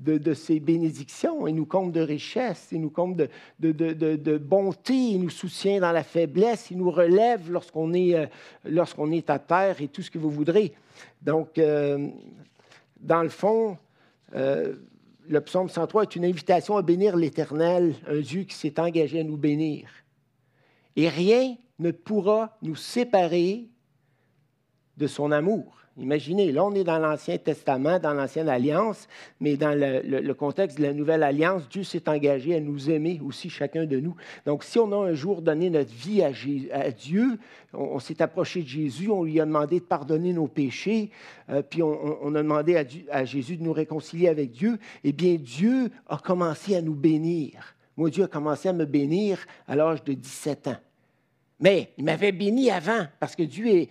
[0.00, 5.30] de, ses bénédictions, il nous comble de richesses, il nous comble de, bonté, il nous
[5.30, 10.02] soutient dans la faiblesse, il nous relève lorsqu'on est, euh, est à terre et tout
[10.02, 10.72] ce que vous voudrez.
[11.20, 12.08] Donc, euh,
[12.98, 13.76] dans le fond,
[14.34, 14.74] euh,
[15.28, 19.24] le psaume 103 est une invitation à bénir l'Éternel, un Dieu qui s'est engagé à
[19.24, 19.88] nous bénir.
[20.96, 23.68] Et rien ne pourra nous séparer
[24.96, 25.79] de son amour.
[26.00, 29.06] Imaginez, là, on est dans l'Ancien Testament, dans l'Ancienne Alliance,
[29.38, 33.50] mais dans le, contexte de la Nouvelle Alliance, Dieu s'est engagé à nous aimer aussi,
[33.50, 34.16] chacun de nous.
[34.46, 37.38] Donc, si on a un jour donné notre vie à, Dieu,
[37.74, 41.10] on, s'est approché de Jésus, on lui a demandé de pardonner nos péchés,
[41.50, 45.34] euh, puis on, a demandé à, à Jésus de nous réconcilier avec Dieu, eh bien,
[45.34, 47.76] Dieu a commencé à nous bénir.
[47.96, 50.76] Moi, Dieu a commencé à me bénir à l'âge de 17 ans.
[51.60, 53.88] Mais il m'avait béni avant, parce que Dieu est,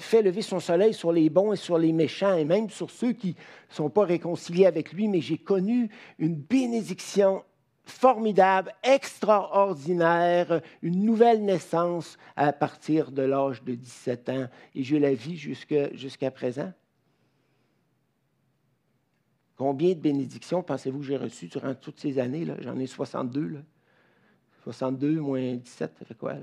[0.00, 3.12] fait lever son soleil sur les bons et sur les méchants, et même sur ceux
[3.12, 3.36] qui
[3.70, 7.44] ne sont pas réconciliés avec lui, mais j'ai connu une bénédiction
[7.84, 15.14] formidable, extraordinaire, une nouvelle naissance à partir de l'âge de 17 ans, et je la
[15.14, 16.72] vis jusqu'à présent.
[19.56, 22.46] Combien de bénédictions pensez-vous que j'ai reçues durant toutes ces années?
[22.58, 23.46] J'en ai 62.
[23.46, 23.60] Là.
[24.64, 26.34] 62 moins 17, ça fait quoi?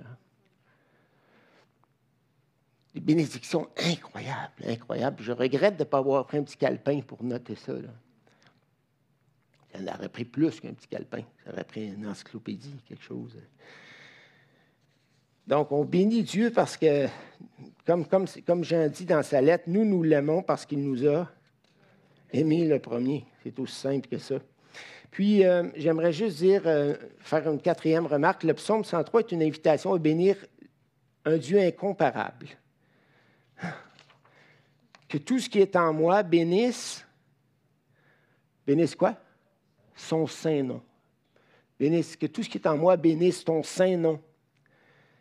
[2.94, 5.24] Des bénédictions incroyables, incroyables.
[5.24, 7.74] Je regrette de ne pas avoir pris un petit calepin pour noter ça.
[7.74, 7.90] Là.
[9.74, 11.24] Ça aurait pris plus qu'un petit calepin.
[11.44, 13.36] Ça aurait pris une encyclopédie, quelque chose.
[15.48, 17.08] Donc, on bénit Dieu parce que,
[17.86, 21.28] comme, comme, comme Jean dit dans sa lettre, nous, nous l'aimons parce qu'il nous a
[22.32, 23.26] aimé le premier.
[23.44, 24.36] C'est aussi simple que ça.
[25.12, 28.44] Puis, euh, j'aimerais juste dire, euh, faire une quatrième remarque.
[28.44, 30.38] Le psaume 103 est une invitation à bénir
[31.26, 32.48] un Dieu incomparable
[35.08, 37.06] que tout ce qui est en moi bénisse,
[38.66, 39.16] bénisse quoi?
[39.96, 40.82] Son saint nom.
[41.80, 44.20] Bénisse, que tout ce qui est en moi bénisse ton saint nom.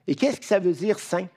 [0.06, 1.28] Et qu'est-ce que ça veut dire saint?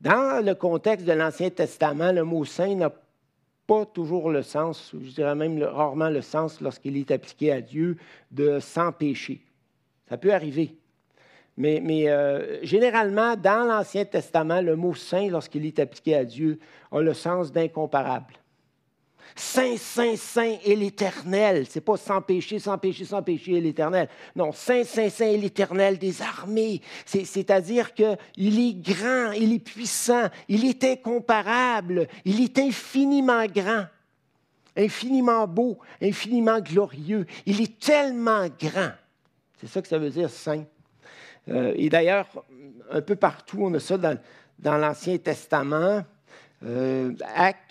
[0.00, 2.92] Dans le contexte de l'Ancien Testament, le mot saint n'a
[3.66, 7.96] pas toujours le sens, je dirais même rarement le sens lorsqu'il est appliqué à Dieu,
[8.30, 9.40] de sans péché.
[10.08, 10.76] Ça peut arriver.
[11.56, 16.58] Mais, euh, généralement, dans l'Ancien Testament, le mot saint, lorsqu'il est appliqué à Dieu,
[16.90, 18.34] a le sens d'incomparable.
[19.36, 21.66] Saint, saint, saint et l'éternel.
[21.66, 24.08] Ce n'est pas sans péché, sans péché, sans péché et l'éternel.
[24.34, 26.80] Non, saint, saint, saint et l'éternel des armées.
[27.04, 33.86] C'est-à-dire qu'il est grand, il est puissant, il est incomparable, il est infiniment grand,
[34.76, 37.26] infiniment beau, infiniment glorieux.
[37.46, 38.92] Il est tellement grand.
[39.60, 40.64] C'est ça que ça veut dire saint.
[41.48, 42.44] Euh, et d'ailleurs,
[42.90, 44.18] un peu partout, on a ça dans,
[44.78, 46.04] l'Ancien Testament.
[46.64, 47.12] Euh,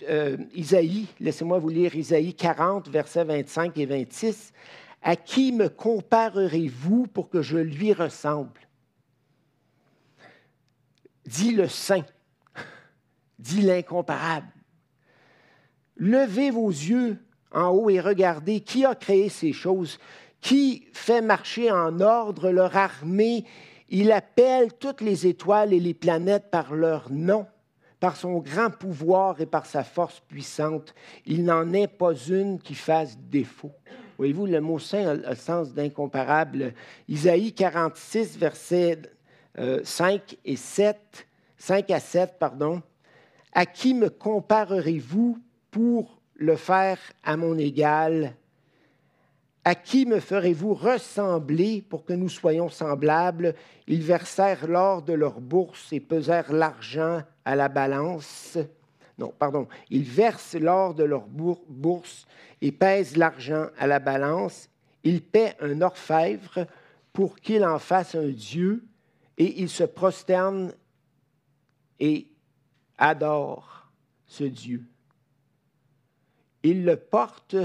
[0.07, 4.53] euh, Isaïe, laissez-moi vous lire Isaïe 40, versets 25 et 26.
[5.01, 8.61] À qui me comparerez-vous pour que je lui ressemble?
[11.25, 12.05] Dit le saint,
[13.39, 14.47] dit l'incomparable.
[15.97, 17.17] Levez vos yeux
[17.51, 19.99] en haut et regardez qui a créé ces choses
[20.43, 23.45] qui fait marcher en ordre leur armée.
[23.89, 27.47] Il appelle toutes les étoiles et les planètes par leur nom,
[28.01, 30.93] par son grand pouvoir et par sa force puissante.
[31.25, 33.71] Il n'en est pas une qui fasse défaut.
[34.17, 36.73] Voyez-vous, le mot saint a le sens d'incomparable.
[37.07, 38.99] Isaïe 46, versets
[39.55, 41.25] 5 euh, et 7,
[41.57, 42.81] 5 à 7, pardon.
[43.53, 45.37] À qui me comparerez-vous
[45.71, 48.35] pour le faire à mon égal?
[49.65, 53.55] À qui me ferez-vous ressembler pour que nous soyons semblables?
[53.87, 58.57] Ils versèrent l'or de leur bourse et pesèrent l'argent à la balance.
[59.17, 59.67] Non, pardon.
[59.89, 62.25] Ils versent l'or de leur bourse
[62.61, 64.69] et pèsent l'argent à la balance.
[65.03, 66.67] Ils paient un orfèvre
[67.13, 68.83] pour qu'il en fasse un Dieu
[69.37, 70.73] et ils se prosternent
[71.99, 72.27] et
[72.97, 73.91] adorent
[74.25, 74.83] ce Dieu.
[76.63, 77.55] Ils le portent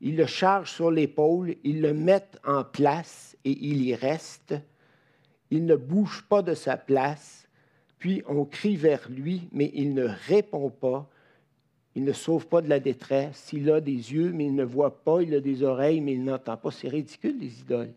[0.00, 4.54] ils le chargent sur l'épaule, ils le mettent en place et il y reste.
[5.50, 7.48] Il ne bouge pas de sa place,
[7.98, 11.08] puis on crie vers lui, mais il ne répond pas.
[11.94, 13.50] Il ne sauve pas de la détresse.
[13.52, 15.20] Il a des yeux, mais il ne voit pas.
[15.20, 16.70] Il a des oreilles, mais il n'entend pas.
[16.70, 17.92] C'est ridicule, les idoles.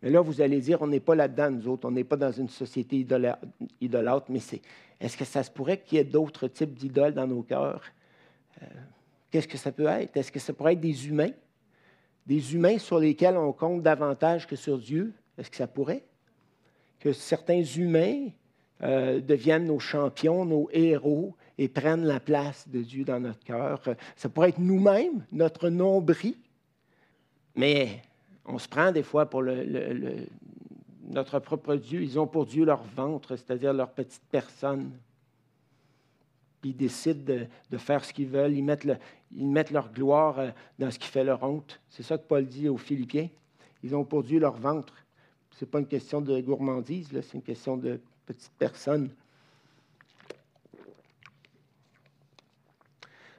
[0.00, 1.88] Mais là, vous allez dire, on n'est pas là-dedans, nous autres.
[1.88, 3.04] On n'est pas dans une société
[3.80, 4.62] idolâtre, mais c'est,
[5.00, 7.82] est-ce que ça se pourrait qu'il y ait d'autres types d'idoles dans nos cœurs?
[8.62, 8.66] Euh,
[9.30, 10.16] Qu'est-ce que ça peut être?
[10.16, 11.32] Est-ce que ça pourrait être des humains?
[12.26, 15.12] Des humains sur lesquels on compte davantage que sur Dieu?
[15.38, 16.04] Est-ce que ça pourrait?
[16.98, 18.28] Que certains humains
[18.82, 23.80] euh, deviennent nos champions, nos héros et prennent la place de Dieu dans notre cœur.
[24.16, 26.34] Ça pourrait être nous-mêmes, notre nombril,
[27.54, 28.02] mais
[28.46, 29.42] on se prend des fois pour
[31.08, 32.02] notre propre Dieu.
[32.02, 34.90] Ils ont pour Dieu leur ventre, c'est-à-dire leur petite personne.
[36.60, 38.54] Puis ils décident de, faire ce qu'ils veulent.
[38.54, 41.80] Ils mettent, leur gloire euh, dans ce qui fait leur honte.
[41.88, 43.28] C'est ça que Paul dit aux Philippiens.
[43.82, 44.94] Ils ont pour Dieu leur ventre.
[45.52, 49.10] Ce n'est pas une question de gourmandise, c'est une question de petite personne.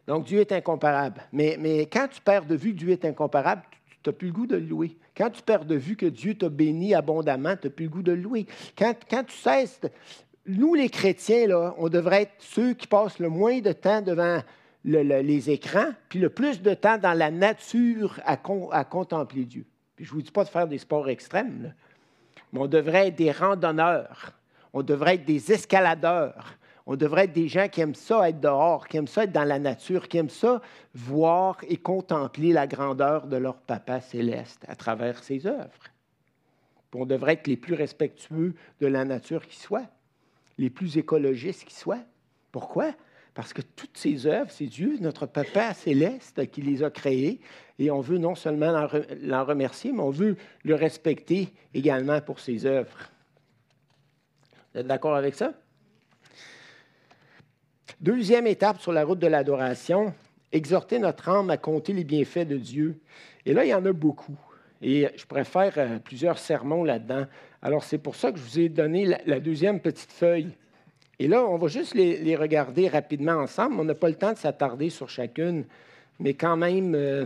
[0.07, 1.21] Donc, Dieu est incomparable.
[1.31, 3.63] Mais, mais quand tu perds de vue que Dieu est incomparable,
[4.03, 4.97] tu n'as plus le goût de le louer.
[5.15, 8.01] Quand tu perds de vue que Dieu t'a béni abondamment, tu n'as plus le goût
[8.01, 8.47] de le louer.
[8.77, 9.79] Quand, quand tu cesses,
[10.45, 14.41] nous les chrétiens, là, on devrait être ceux qui passent le moins de temps devant
[14.84, 19.65] les écrans, puis le plus de temps dans la nature à, contempler Dieu.
[19.95, 21.73] Puis je ne vous dis pas de faire des sports extrêmes,
[22.51, 24.34] mais on devrait être des randonneurs,
[24.73, 28.88] on devrait être des escaladeurs, on devrait être des gens qui aiment ça être dehors,
[28.88, 30.62] qui aiment ça être dans la nature, qui aiment ça
[30.95, 35.69] voir et contempler la grandeur de leur Papa céleste à travers ses œuvres.
[36.95, 39.86] on devrait être les plus respectueux de la nature qui soit,
[40.62, 42.04] les plus écologistes qui soient.
[42.52, 42.93] Pourquoi?
[43.34, 47.41] Parce que toutes ces œuvres, c'est Dieu, notre Papa céleste, qui les a créées.
[47.80, 48.71] Et on veut non seulement
[49.21, 53.10] l'en remercier, mais on veut le respecter également pour ses œuvres.
[54.74, 55.54] Vous êtes d'accord avec ça?
[58.00, 60.13] Deuxième étape sur la route de l'adoration,
[60.52, 63.00] exhorter notre âme à compter les bienfaits de Dieu.
[63.45, 64.38] Et là, il y en a beaucoup.
[64.82, 67.26] Et je préfère euh, plusieurs sermons là-dedans.
[67.62, 70.50] Alors, c'est pour ça que je vous ai donné la, deuxième petite feuille.
[71.19, 73.80] Et là, on va juste les, regarder rapidement ensemble.
[73.80, 75.65] On n'a pas le temps de s'attarder sur chacune,
[76.19, 77.26] mais quand même, euh,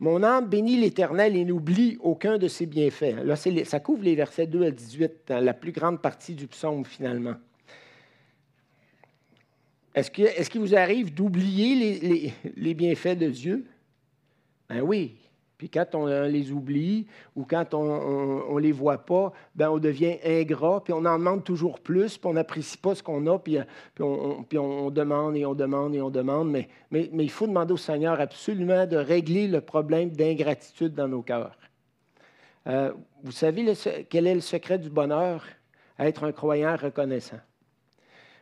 [0.00, 3.22] mon âme bénit l'Éternel et n'oublie aucun de ses bienfaits.
[3.24, 7.34] Là, ça couvre les versets 2 à 18, la plus grande partie du psaume finalement.
[9.94, 13.66] Est-ce qu'il vous arrive d'oublier les, bienfaits de Dieu?
[14.68, 15.16] Ben oui.
[15.62, 20.16] Puis quand on les oublie ou quand on ne les voit pas, ben on devient
[20.24, 23.58] ingrat, puis on en demande toujours plus, puis on n'apprécie pas ce qu'on a, puis,
[24.00, 26.50] on, demande et on demande et on demande.
[26.50, 31.22] Mais, mais, il faut demander au Seigneur absolument de régler le problème d'ingratitude dans nos
[31.22, 31.56] cœurs.
[32.66, 33.64] Euh, vous savez
[34.10, 35.44] quel est le secret du bonheur?
[35.96, 37.38] Être un croyant reconnaissant.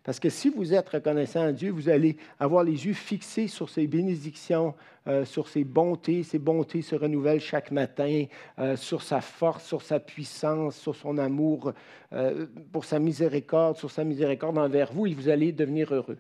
[0.03, 3.69] Parce que si vous êtes reconnaissant à Dieu, vous allez avoir les yeux fixés sur
[3.69, 4.75] ses bénédictions,
[5.07, 6.23] euh, sur ses bontés.
[6.23, 8.25] Ses bontés se renouvellent chaque matin,
[8.59, 11.73] euh, sur sa force, sur sa puissance, sur son amour,
[12.13, 16.19] euh, pour sa miséricorde, sur sa miséricorde envers vous, et vous allez devenir heureux.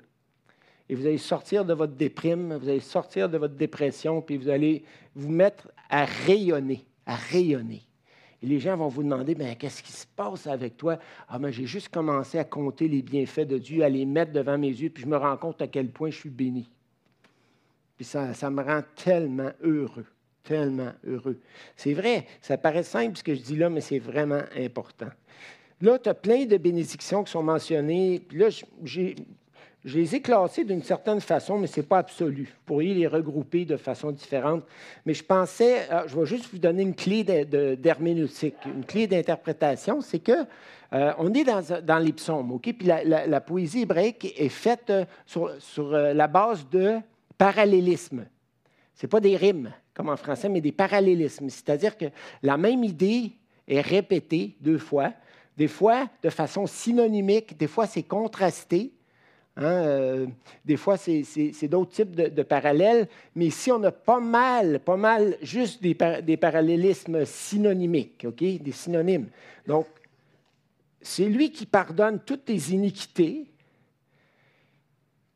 [0.90, 4.48] Et vous allez sortir de votre déprime, vous allez sortir de votre dépression, puis vous
[4.48, 7.82] allez vous mettre à rayonner, à rayonner.
[8.42, 10.98] Et les gens vont vous demander, mais qu'est-ce qui se passe avec toi?
[11.28, 14.56] Ah, mais j'ai juste commencé à compter les bienfaits de Dieu, à les mettre devant
[14.56, 16.70] mes yeux, puis je me rends compte à quel point je suis béni.
[17.96, 20.06] Puis ça, ça me rend tellement heureux,
[20.42, 21.38] tellement heureux.
[21.76, 25.10] C'est vrai, ça paraît simple ce que je dis là, mais c'est vraiment important.
[25.82, 28.20] Là, tu as plein de bénédictions qui sont mentionnées.
[28.26, 28.48] Puis là,
[28.84, 29.16] j'ai
[29.84, 32.44] je les ai classés d'une certaine façon, mais ce n'est pas absolu.
[32.44, 34.62] Vous pourriez les regrouper de façon différente.
[35.06, 40.02] Mais je pensais, euh, je vais juste vous donner une clé d'herméneutique, une clé d'interprétation,
[40.02, 40.44] c'est que
[40.92, 42.74] euh, on est dans, dans les psaumes, OK?
[42.76, 46.98] Puis la, poésie hébraïque est faite euh, sur, sur la base de
[47.38, 48.26] parallélisme.
[48.94, 51.48] Ce n'est pas des rimes, comme en français, mais des parallélismes.
[51.48, 52.06] C'est-à-dire que
[52.42, 53.32] la même idée
[53.66, 55.12] est répétée deux fois,
[55.56, 58.92] des fois de façon synonymique, des fois c'est contrasté.
[59.56, 60.26] Hein, euh,
[60.64, 65.36] des fois, c'est d'autres types de, parallèles, mais ici, on a pas mal, pas mal,
[65.42, 65.94] juste des,
[66.36, 68.38] parallélismes synonymiques, OK?
[68.38, 69.28] Des synonymes.
[69.66, 69.86] Donc,
[71.02, 73.46] c'est lui qui pardonne toutes tes iniquités,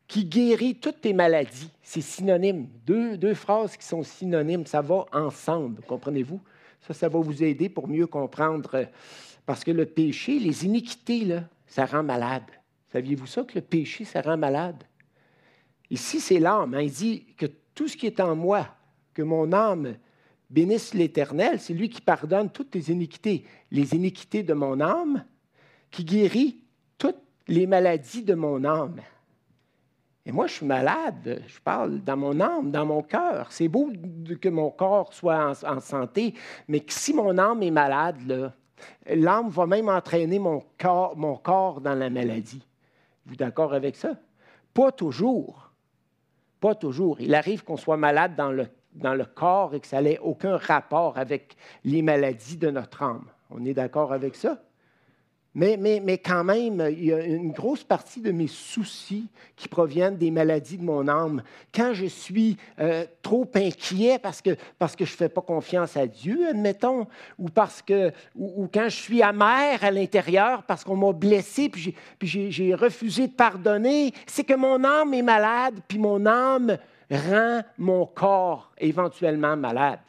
[0.07, 1.70] qui guérit toutes tes maladies.
[1.83, 2.68] C'est synonyme.
[2.87, 6.40] Deux, deux phrases qui sont synonymes, ça va ensemble, comprenez-vous?
[6.87, 8.87] Ça, ça va vous aider pour mieux comprendre.
[9.46, 12.44] Parce que le péché, les iniquités, là, ça rend malade.
[12.94, 14.85] Saviez-vous ça, que le péché, ça rend malade?
[15.90, 16.74] Ici, c'est l'âme.
[16.74, 16.83] Hein.
[16.83, 18.68] Il dit que tout ce qui est en moi,
[19.12, 19.96] que mon âme
[20.48, 23.46] bénisse l'Éternel, c'est lui qui pardonne toutes les iniquités.
[23.72, 25.24] Les iniquités de mon âme,
[25.90, 26.62] qui guérit
[26.96, 29.00] toutes les maladies de mon âme.
[30.24, 33.50] Et moi, je suis malade, je parle dans mon âme, dans mon cœur.
[33.50, 33.90] C'est beau
[34.40, 36.35] que mon corps soit en, santé,
[36.68, 38.52] mais si mon âme est malade,
[39.04, 42.62] l'âme va même entraîner mon corps, mon corps dans la maladie.
[43.26, 44.16] Vous d'accord avec ça?
[44.72, 45.70] Pas toujours.
[46.60, 47.20] Pas toujours.
[47.20, 50.56] Il arrive qu'on soit malade dans le, dans le corps et que ça n'ait aucun
[50.56, 53.24] rapport avec les maladies de notre âme.
[53.50, 54.62] On est d'accord avec ça?
[55.56, 59.68] Mais, mais, mais, quand même, il y a une grosse partie de mes soucis qui
[59.68, 61.42] proviennent des maladies de mon âme.
[61.72, 65.96] Quand je suis euh, trop inquiet parce que, parce que je ne fais pas confiance
[65.96, 67.06] à Dieu, admettons,
[67.38, 71.94] ou, parce que, ou, quand je suis amer à l'intérieur parce qu'on m'a blessé, puis
[72.20, 76.78] j'ai refusé de pardonner, c'est que mon âme est malade, puis mon âme
[77.10, 80.00] rend mon corps éventuellement malade.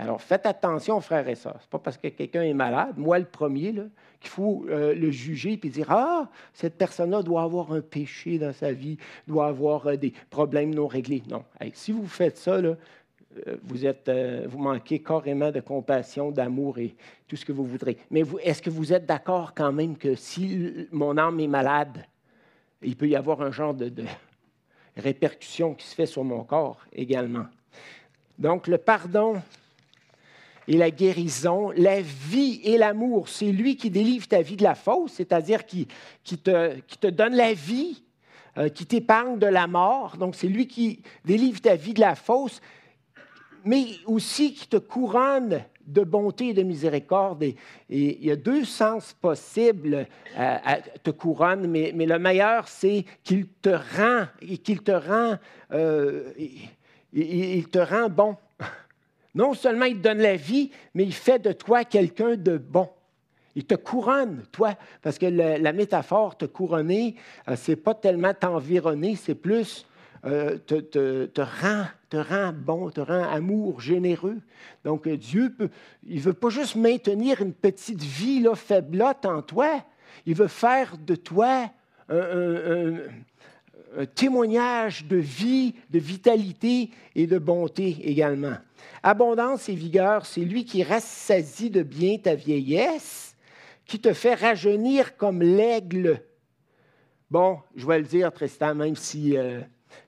[0.00, 1.60] Alors, faites attention, frères et sœurs.
[1.60, 3.74] Ce pas parce que quelqu'un est malade, moi le premier,
[4.18, 8.54] qu'il faut euh, le juger et dire Ah, cette personne-là doit avoir un péché dans
[8.54, 8.96] sa vie,
[9.28, 11.22] doit avoir euh, des problèmes non réglés.
[11.28, 11.44] Non.
[11.74, 12.76] si vous faites ça, euh,
[13.62, 14.10] vous, êtes,
[14.48, 16.94] vous manquez carrément de compassion, d'amour et
[17.28, 17.98] tout ce que vous voudrez.
[18.10, 22.06] Mais est-ce que vous êtes d'accord quand même que si mon âme est malade,
[22.80, 23.92] il peut y avoir un genre de
[24.96, 27.44] répercussion qui se fait sur mon corps également?
[28.38, 29.42] Donc, le pardon,
[30.70, 33.28] et la guérison, la vie et l'amour.
[33.28, 35.88] C'est lui qui délivre ta vie de la fausse, c'est-à-dire qui,
[36.22, 38.04] qui, te, qui, te, donne la vie,
[38.56, 40.16] euh, qui t'épargne de la mort.
[40.16, 42.60] Donc, c'est lui qui délivre ta vie de la fausse,
[43.64, 47.42] mais aussi qui te couronne de bonté et de miséricorde.
[47.42, 47.56] Et,
[47.88, 50.06] il y a deux sens possibles
[50.36, 55.36] à, te couronne, mais, mais le meilleur, c'est qu'il te rend, et qu'il te rend,
[55.72, 56.30] euh,
[57.12, 58.36] il te rend bon.
[59.34, 62.88] Non seulement il te donne la vie, mais il fait de toi quelqu'un de bon.
[63.56, 67.16] Il te couronne, toi, parce que la, métaphore te couronner,
[67.48, 69.86] euh, c'est pas tellement t'environner, c'est plus
[70.24, 74.38] euh, te, rend, te rend bon, te rend amour, généreux.
[74.84, 75.68] Donc euh, Dieu peut,
[76.06, 79.84] il veut pas juste maintenir une petite vie là, faiblotte en toi,
[80.26, 81.70] il veut faire de toi
[82.08, 82.96] un
[84.14, 88.56] témoignage de vie, de vitalité et de bonté également.
[89.02, 93.34] Abondance et vigueur, c'est lui qui rassasie de bien ta vieillesse,
[93.86, 96.22] qui te fait rajeunir comme l'aigle.
[97.30, 99.36] Bon, je vais le dire, Tristan, même si.
[99.36, 99.60] Euh,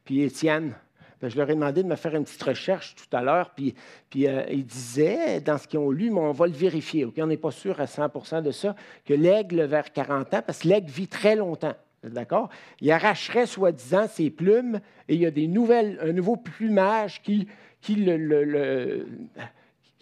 [0.05, 0.75] puis Étienne,
[1.21, 3.75] ben, je leur ai demandé de me faire une petite recherche tout à l'heure, puis,
[4.11, 7.27] puis euh, ils disaient, dans ce qu'ils ont lu, mais on va le vérifier, on
[7.27, 10.91] n'est pas sûr à 100% de ça, que l'aigle vers 40 ans, parce que l'aigle
[10.91, 11.75] vit très longtemps.
[12.05, 12.49] D'accord?
[12.81, 17.47] Il arracherait soi-disant ses plumes et il y a des nouvelles, un nouveau plumage qui,
[17.89, 19.07] le,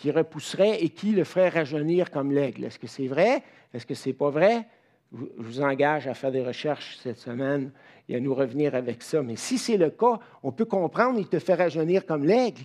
[0.06, 2.64] repousserait et qui le ferait rajeunir comme l'aigle.
[2.64, 3.42] Est-ce que c'est vrai?
[3.74, 4.66] Est-ce que c'est pas vrai?
[5.12, 7.70] Je vous engage à faire des recherches cette semaine
[8.08, 9.22] et à nous revenir avec ça.
[9.22, 12.62] Mais si c'est le cas, on peut comprendre, il te fait rajeunir comme l'aigle.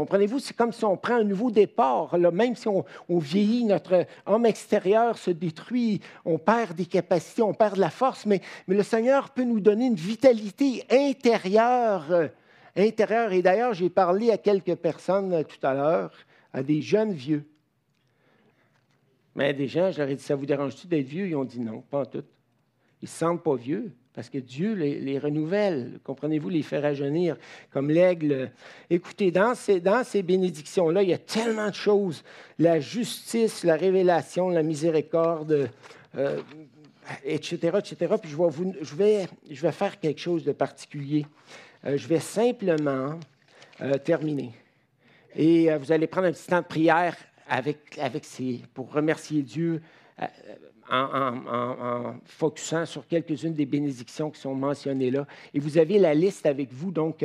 [0.00, 2.16] Comprenez-vous, c'est comme si on prend un nouveau départ.
[2.32, 7.74] même si on, vieillit, notre homme extérieur se détruit, on perd des capacités, on perd
[7.74, 12.30] de la force, mais, le Seigneur peut nous donner une vitalité intérieure
[12.74, 13.32] intérieur.
[13.32, 16.14] Et d'ailleurs, j'ai parlé à quelques personnes euh, tout à l'heure,
[16.54, 17.44] à des jeunes vieux.
[19.34, 21.26] Mais des gens, je leur ai dit, ça vous dérange-tu d'être vieux?
[21.26, 22.24] Ils ont dit non, pas en tout.
[23.02, 27.36] Ils ne se sentent pas vieux parce que Dieu les, renouvelle, comprenez-vous, les fait rajeunir
[27.70, 28.50] comme l'aigle.
[28.88, 32.24] Écoutez, dans ces, dans ces bénédictions-là, il y a tellement de choses.
[32.58, 35.70] La justice, la révélation, la miséricorde,
[37.24, 38.14] etc., euh, etc.
[38.20, 41.24] Puis je vais, je, vais, faire quelque chose de particulier.
[41.84, 43.18] Euh, je vais simplement
[43.80, 44.52] euh, terminer.
[45.36, 47.16] Et vous allez prendre un petit temps de prière
[47.48, 49.80] avec, avec ces, pour remercier Dieu
[50.90, 55.26] en, focusant sur quelques-unes des bénédictions qui sont mentionnées là.
[55.54, 57.24] Et vous avez la liste avec vous, donc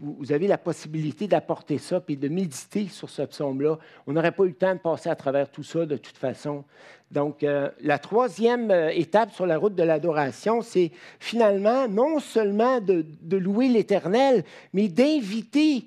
[0.00, 3.78] vous avez la possibilité d'apporter ça et de méditer sur ce psaume-là.
[4.06, 6.64] On n'aurait pas eu le temps de passer à travers tout ça de toute façon.
[7.10, 12.80] Donc, euh, la troisième euh, étape sur la route de l'adoration, c'est finalement non seulement
[12.80, 15.84] de, de louer l'Éternel, mais d'inviter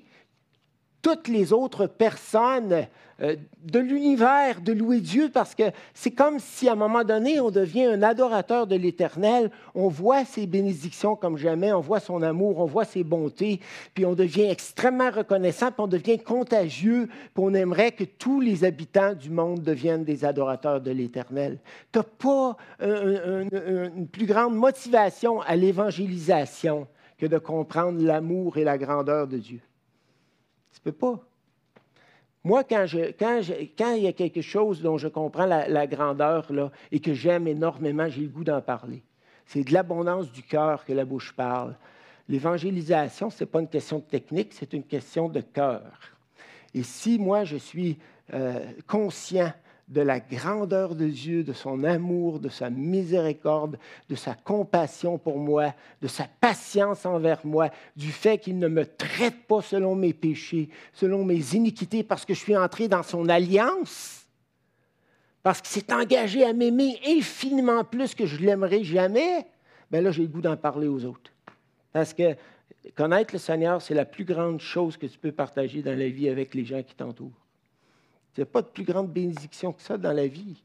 [1.02, 2.86] toutes les autres personnes
[3.20, 3.34] euh,
[3.64, 7.50] de l'univers, de louer Dieu, parce que c'est comme si à un moment donné, on
[7.50, 12.60] devient un adorateur de l'Éternel, on voit ses bénédictions comme jamais, on voit son amour,
[12.60, 13.58] on voit ses bontés,
[13.94, 18.62] puis on devient extrêmement reconnaissant, puis on devient contagieux, puis on aimerait que tous les
[18.62, 21.58] habitants du monde deviennent des adorateurs de l'Éternel.
[21.92, 26.86] Tu n'as pas une plus grande motivation à l'évangélisation
[27.18, 29.60] que de comprendre l'amour et la grandeur de Dieu.
[30.88, 31.28] Tu ne peux pas.
[32.44, 37.12] Moi, quand, il y a quelque chose dont je comprends la, grandeur là, et que
[37.12, 39.02] j'aime énormément, j'ai le goût d'en parler.
[39.44, 41.76] C'est de l'abondance du cœur que la bouche parle.
[42.26, 45.82] L'évangélisation, ce n'est pas une question de technique, c'est une question de cœur.
[46.72, 47.98] Et si moi, je suis
[48.32, 49.52] euh, conscient
[49.88, 53.78] de la grandeur de Dieu, de son amour, de sa miséricorde,
[54.08, 58.84] de sa compassion pour moi, de sa patience envers moi, du fait qu'il ne me
[58.84, 63.28] traite pas selon mes péchés, selon mes iniquités, parce que je suis entré dans son
[63.28, 64.26] alliance.
[65.42, 69.46] parce qu'il s'est engagé à m'aimer infiniment plus que je l'aimerais jamais,
[69.90, 71.32] bien là, j'ai le goût d'en parler aux autres.
[71.92, 72.36] Parce que
[72.94, 76.28] connaître le Seigneur, c'est la plus grande chose que tu peux partager dans la vie
[76.28, 77.47] avec les gens qui t'entourent.
[78.36, 80.62] Il n'y a pas de plus grande bénédiction que ça dans la vie.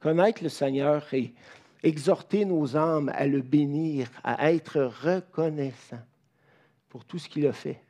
[0.00, 1.32] Connaître le Seigneur et
[1.82, 6.00] exhorter nos âmes à le bénir, à être reconnaissant
[6.88, 7.80] pour tout ce qu'il a fait.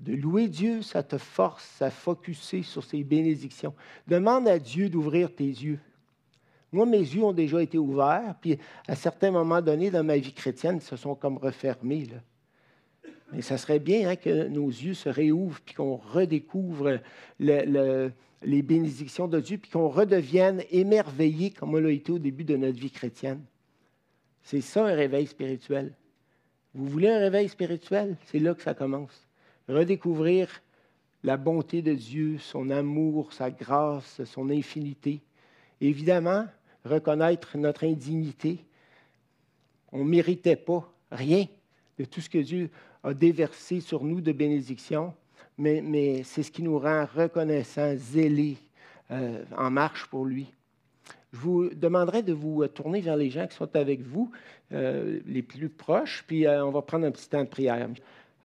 [0.00, 3.74] De louer Dieu, ça te force à focuser sur ses bénédictions.
[4.08, 5.78] Demande à Dieu d'ouvrir tes yeux.
[6.72, 8.58] Moi, mes yeux ont déjà été ouverts, puis
[8.88, 12.08] à certains moments donnés dans ma vie chrétienne, ils se sont comme refermés.
[13.32, 16.98] Mais ça serait bien hein, que nos yeux se réouvrent, puis qu'on redécouvre
[17.38, 22.56] les bénédictions de Dieu, puis qu'on redevienne émerveillé comme on l'a été au début de
[22.56, 23.42] notre vie chrétienne.
[24.42, 25.94] C'est ça un réveil spirituel.
[26.74, 28.16] Vous voulez un réveil spirituel?
[28.26, 29.26] C'est là que ça commence.
[29.68, 30.62] Redécouvrir
[31.22, 35.20] la bonté de Dieu, son amour, sa grâce, son infinité.
[35.80, 36.46] Évidemment,
[36.84, 38.58] reconnaître notre indignité.
[39.92, 41.46] On ne méritait pas rien
[41.98, 42.70] de tout ce que Dieu
[43.02, 45.12] a déversé sur nous de bénédictions,
[45.58, 48.58] mais, c'est ce qui nous rend reconnaissants, zélés,
[49.10, 50.52] euh, en marche pour lui.
[51.32, 54.30] Je vous demanderai de vous tourner vers les gens qui sont avec vous,
[54.72, 57.88] euh, les plus proches, puis euh, on va prendre un petit temps de prière.